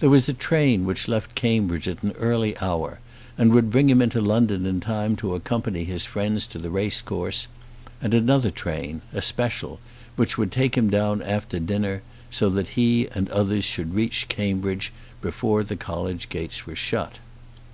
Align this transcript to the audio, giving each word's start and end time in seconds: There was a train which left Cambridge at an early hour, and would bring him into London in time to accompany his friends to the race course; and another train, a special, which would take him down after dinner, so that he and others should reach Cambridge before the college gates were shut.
There 0.00 0.08
was 0.08 0.26
a 0.26 0.32
train 0.32 0.86
which 0.86 1.08
left 1.08 1.34
Cambridge 1.34 1.88
at 1.88 2.02
an 2.02 2.12
early 2.12 2.56
hour, 2.58 3.00
and 3.36 3.52
would 3.52 3.70
bring 3.70 3.90
him 3.90 4.00
into 4.00 4.18
London 4.18 4.64
in 4.64 4.80
time 4.80 5.14
to 5.16 5.34
accompany 5.34 5.84
his 5.84 6.06
friends 6.06 6.46
to 6.46 6.58
the 6.58 6.70
race 6.70 7.02
course; 7.02 7.48
and 8.00 8.14
another 8.14 8.50
train, 8.50 9.02
a 9.12 9.20
special, 9.20 9.78
which 10.16 10.38
would 10.38 10.50
take 10.52 10.74
him 10.74 10.88
down 10.88 11.20
after 11.20 11.58
dinner, 11.58 12.00
so 12.30 12.48
that 12.48 12.68
he 12.80 13.08
and 13.14 13.28
others 13.28 13.64
should 13.66 13.94
reach 13.94 14.28
Cambridge 14.28 14.90
before 15.20 15.62
the 15.62 15.76
college 15.76 16.30
gates 16.30 16.64
were 16.66 16.74
shut. 16.74 17.18